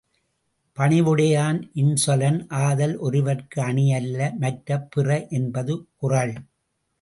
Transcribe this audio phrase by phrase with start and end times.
[0.77, 5.27] பணிவுடையன் இன்சொலன் ஆதல் ஒருவற்கு அணி அல்ல மற்றுப் பிற
[5.29, 6.35] என்பது குறள்.